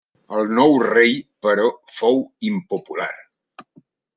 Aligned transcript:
El 0.37 0.47
nou 0.59 0.71
rei 0.85 1.13
però 1.47 1.67
fou 1.99 2.17
impopular. 2.53 3.13